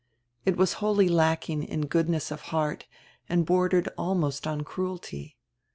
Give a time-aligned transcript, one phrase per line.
[0.45, 2.87] It was wholly lacking in goodness of heart
[3.29, 5.37] and bordered almost on cruelty.